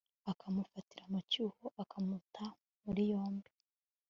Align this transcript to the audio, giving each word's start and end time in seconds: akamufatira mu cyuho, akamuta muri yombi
akamufatira 0.31 1.03
mu 1.11 1.19
cyuho, 1.31 1.65
akamuta 1.83 2.45
muri 2.83 3.01
yombi 3.11 3.51